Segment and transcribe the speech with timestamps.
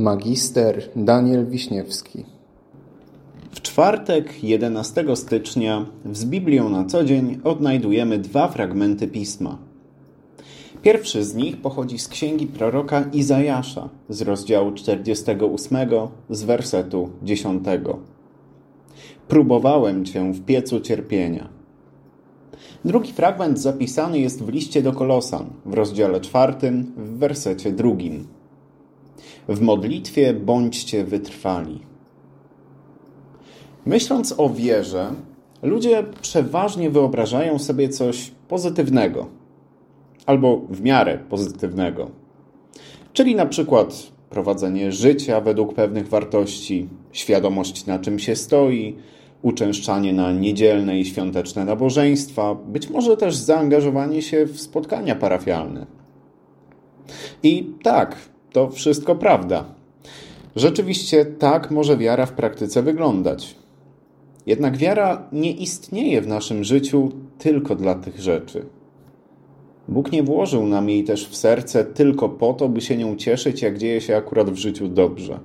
[0.00, 2.24] Magister Daniel Wiśniewski
[3.50, 9.58] W czwartek, 11 stycznia, z Biblią na co dzień odnajdujemy dwa fragmenty pisma.
[10.82, 15.78] Pierwszy z nich pochodzi z księgi proroka Izajasza z rozdziału 48
[16.30, 17.64] z wersetu 10.
[19.28, 21.48] Próbowałem cię w piecu cierpienia.
[22.84, 28.39] Drugi fragment zapisany jest w liście do Kolosan w rozdziale czwartym w wersecie drugim.
[29.48, 31.80] W modlitwie bądźcie wytrwali.
[33.86, 35.10] Myśląc o wierze,
[35.62, 39.26] ludzie przeważnie wyobrażają sobie coś pozytywnego
[40.26, 42.10] albo w miarę pozytywnego.
[43.12, 48.96] Czyli na przykład prowadzenie życia według pewnych wartości, świadomość na czym się stoi,
[49.42, 55.86] uczęszczanie na niedzielne i świąteczne nabożeństwa, być może też zaangażowanie się w spotkania parafialne.
[57.42, 58.16] I tak,
[58.52, 59.64] to wszystko prawda.
[60.56, 63.54] Rzeczywiście tak może wiara w praktyce wyglądać.
[64.46, 67.08] Jednak wiara nie istnieje w naszym życiu
[67.38, 68.66] tylko dla tych rzeczy.
[69.88, 73.62] Bóg nie włożył nam jej też w serce tylko po to, by się nią cieszyć,
[73.62, 75.38] jak dzieje się akurat w życiu dobrze.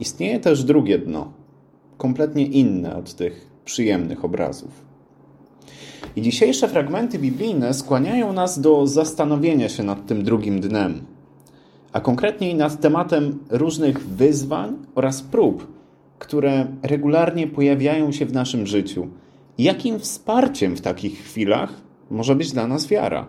[0.00, 1.32] Istnieje też drugie dno,
[1.96, 4.70] kompletnie inne od tych przyjemnych obrazów.
[6.16, 11.02] I dzisiejsze fragmenty biblijne skłaniają nas do zastanowienia się nad tym drugim dnem,
[11.92, 15.66] a konkretniej nad tematem różnych wyzwań oraz prób,
[16.18, 19.08] które regularnie pojawiają się w naszym życiu.
[19.58, 21.72] Jakim wsparciem w takich chwilach
[22.10, 23.26] może być dla nas wiara?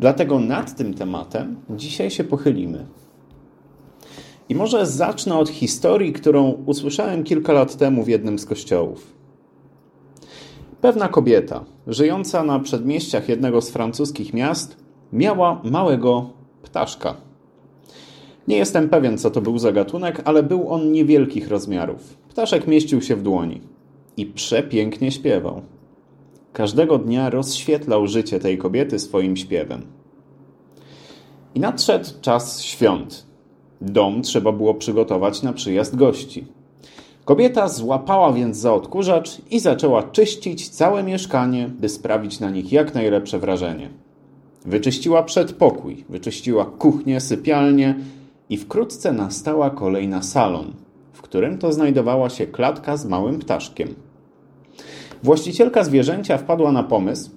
[0.00, 2.86] Dlatego nad tym tematem dzisiaj się pochylimy.
[4.48, 9.12] I może zacznę od historii, którą usłyszałem kilka lat temu w jednym z kościołów.
[10.80, 14.76] Pewna kobieta, żyjąca na przedmieściach jednego z francuskich miast,
[15.12, 16.30] miała małego
[16.62, 17.16] ptaszka.
[18.48, 22.16] Nie jestem pewien, co to był za gatunek, ale był on niewielkich rozmiarów.
[22.28, 23.60] Ptaszek mieścił się w dłoni
[24.16, 25.62] i przepięknie śpiewał.
[26.52, 29.82] Każdego dnia rozświetlał życie tej kobiety swoim śpiewem.
[31.54, 33.26] I nadszedł czas świąt.
[33.80, 36.46] Dom trzeba było przygotować na przyjazd gości.
[37.24, 42.94] Kobieta złapała więc za odkurzacz i zaczęła czyścić całe mieszkanie, by sprawić na nich jak
[42.94, 44.01] najlepsze wrażenie.
[44.66, 47.94] Wyczyściła przedpokój, wyczyściła kuchnię, sypialnię
[48.50, 50.72] i wkrótce nastała kolej na salon,
[51.12, 53.94] w którym to znajdowała się klatka z małym ptaszkiem.
[55.22, 57.30] Właścicielka zwierzęcia wpadła na pomysł,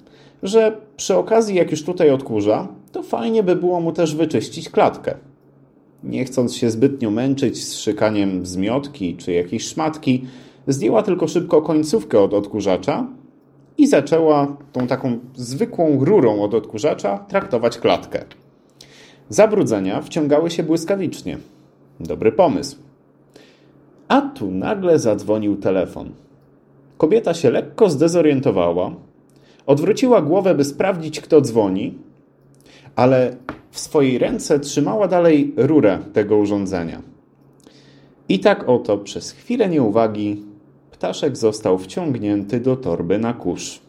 [0.43, 5.15] że przy okazji, jak już tutaj odkurza, to fajnie by było mu też wyczyścić klatkę.
[6.03, 10.25] Nie chcąc się zbytnio męczyć z szykaniem zmiotki czy jakiejś szmatki,
[10.67, 13.07] zdjęła tylko szybko końcówkę od odkurzacza
[13.77, 18.25] i zaczęła tą taką zwykłą rurą od odkurzacza traktować klatkę.
[19.29, 21.37] Zabrudzenia wciągały się błyskawicznie.
[21.99, 22.77] Dobry pomysł.
[24.07, 26.09] A tu nagle zadzwonił telefon.
[26.97, 28.91] Kobieta się lekko zdezorientowała,
[29.65, 31.97] odwróciła głowę, by sprawdzić, kto dzwoni,
[32.95, 33.35] ale
[33.71, 37.01] w swojej ręce trzymała dalej rurę tego urządzenia.
[38.29, 40.43] I tak oto przez chwilę nieuwagi
[40.95, 43.81] ptaszek został wciągnięty do torby na kurz.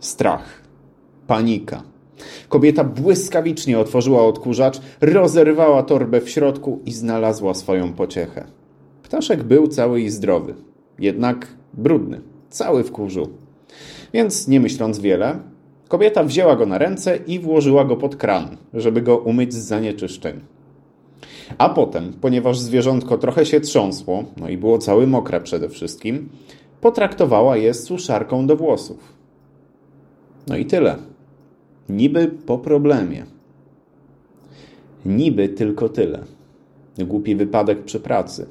[0.00, 0.62] Strach,
[1.26, 1.82] panika.
[2.48, 8.44] Kobieta błyskawicznie otworzyła odkurzacz, rozerwała torbę w środku i znalazła swoją pociechę.
[9.02, 10.54] Ptaszek był cały i zdrowy,
[10.98, 13.28] jednak brudny, cały w kurzu.
[14.12, 15.38] Więc nie myśląc wiele,
[15.88, 20.40] kobieta wzięła go na ręce i włożyła go pod kran, żeby go umyć z zanieczyszczeń.
[21.58, 26.28] A potem, ponieważ zwierzątko trochę się trząsło, no i było całe mokre przede wszystkim,
[26.80, 29.14] potraktowała je suszarką do włosów.
[30.48, 30.96] No i tyle.
[31.88, 33.24] Niby po problemie.
[35.06, 36.24] Niby tylko tyle.
[36.98, 38.46] Głupi wypadek przy pracy.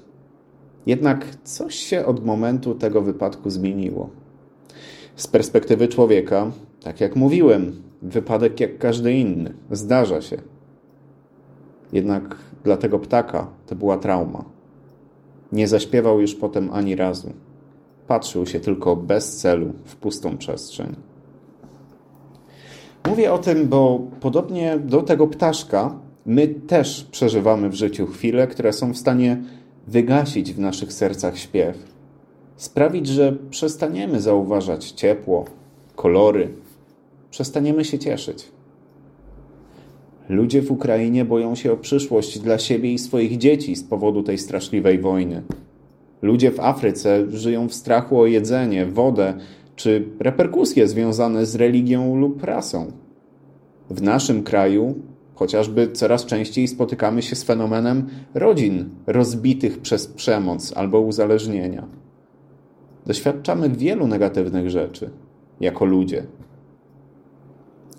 [0.86, 4.10] Jednak coś się od momentu tego wypadku zmieniło.
[5.16, 6.52] Z perspektywy człowieka,
[6.84, 9.54] tak jak mówiłem, wypadek jak każdy inny.
[9.72, 10.38] Zdarza się.
[11.94, 14.46] Jednak dla tego ptaka to była trauma.
[15.52, 17.34] Nie zaśpiewał już potem ani razu.
[18.08, 20.96] Patrzył się tylko bez celu w pustą przestrzeń.
[23.08, 25.96] Mówię o tym, bo podobnie do tego ptaszka,
[26.26, 29.44] my też przeżywamy w życiu chwile, które są w stanie
[29.88, 31.78] wygasić w naszych sercach śpiew,
[32.56, 35.46] sprawić, że przestaniemy zauważać ciepło,
[35.96, 36.50] kolory,
[37.30, 38.52] przestaniemy się cieszyć.
[40.30, 44.38] Ludzie w Ukrainie boją się o przyszłość dla siebie i swoich dzieci z powodu tej
[44.38, 45.44] straszliwej wojny.
[46.22, 49.34] Ludzie w Afryce żyją w strachu o jedzenie, wodę
[49.76, 52.92] czy reperkusje związane z religią lub rasą.
[53.90, 54.96] W naszym kraju
[55.36, 61.88] Chociażby coraz częściej spotykamy się z fenomenem rodzin rozbitych przez przemoc albo uzależnienia.
[63.06, 65.10] Doświadczamy wielu negatywnych rzeczy
[65.60, 66.26] jako ludzie.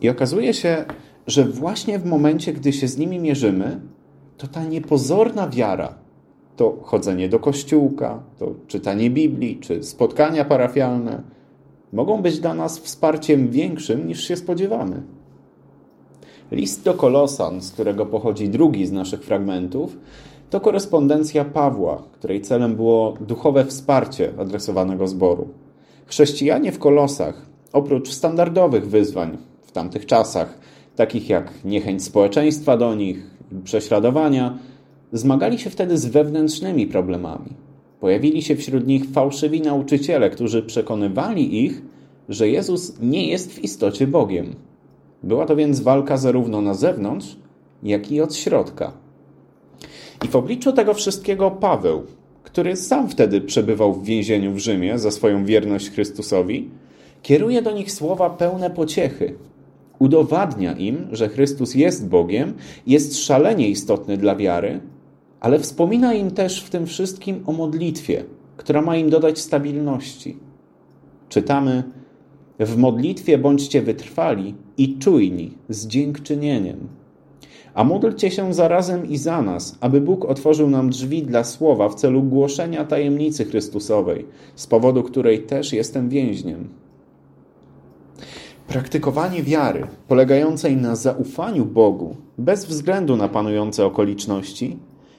[0.01, 0.85] I okazuje się,
[1.27, 3.81] że właśnie w momencie, gdy się z nimi mierzymy,
[4.37, 5.95] to ta niepozorna wiara,
[6.57, 11.23] to chodzenie do kościółka, to czytanie Biblii czy spotkania parafialne
[11.93, 15.03] mogą być dla nas wsparciem większym niż się spodziewamy.
[16.53, 19.97] List do Kolosan, z którego pochodzi drugi z naszych fragmentów,
[20.51, 25.49] to korespondencja Pawła, której celem było duchowe wsparcie adresowanego zboru.
[26.07, 30.59] Chrześcijanie w Kolosach, oprócz standardowych wyzwań w tamtych czasach,
[30.97, 33.31] takich jak niechęć społeczeństwa do nich,
[33.65, 34.59] prześladowania,
[35.13, 37.51] zmagali się wtedy z wewnętrznymi problemami.
[38.01, 41.83] Pojawili się wśród nich fałszywi nauczyciele, którzy przekonywali ich,
[42.29, 44.55] że Jezus nie jest w istocie Bogiem.
[45.23, 47.37] Była to więc walka zarówno na zewnątrz,
[47.83, 48.93] jak i od środka.
[50.25, 52.03] I w obliczu tego wszystkiego Paweł,
[52.43, 56.71] który sam wtedy przebywał w więzieniu w Rzymie za swoją wierność Chrystusowi,
[57.23, 59.35] kieruje do nich słowa pełne pociechy.
[59.99, 62.55] Udowadnia im, że Chrystus jest Bogiem,
[62.87, 64.81] jest szalenie istotny dla wiary,
[65.41, 68.25] ale wspomina im też w tym wszystkim o modlitwie,
[68.57, 70.37] która ma im dodać stabilności.
[71.29, 71.83] Czytamy:
[72.59, 76.89] W modlitwie bądźcie wytrwali i czujni z dziękczynieniem.
[77.75, 81.95] A módlcie się zarazem i za nas, aby Bóg otworzył nam drzwi dla słowa w
[81.95, 86.69] celu głoszenia tajemnicy Chrystusowej, z powodu której też jestem więźniem.
[88.69, 94.77] Praktykowanie wiary, polegającej na zaufaniu Bogu, bez względu na panujące okoliczności,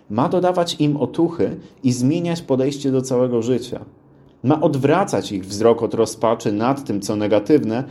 [0.10, 3.86] ma dodawać im otuchy i zmieniać podejście do całego życia.
[4.44, 7.84] Ma odwracać ich wzrok od rozpaczy nad tym, co negatywne,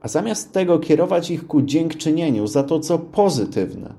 [0.00, 3.94] a zamiast tego kierować ich ku dziękczynieniu za to, co pozytywne.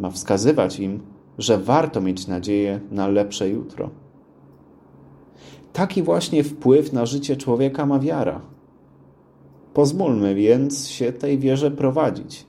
[0.00, 1.00] Ma wskazywać im,
[1.38, 3.90] że warto mieć nadzieję na lepsze jutro.
[5.72, 8.40] Taki właśnie wpływ na życie człowieka ma wiara.
[9.76, 12.46] Pozwólmy więc się tej wierze prowadzić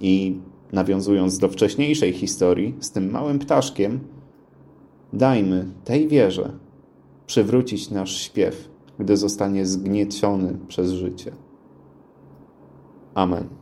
[0.00, 0.40] i
[0.72, 4.00] nawiązując do wcześniejszej historii z tym małym ptaszkiem,
[5.12, 6.52] dajmy tej wierze
[7.26, 8.68] przywrócić nasz śpiew,
[8.98, 11.32] gdy zostanie zgnieciony przez życie.
[13.14, 13.57] Amen.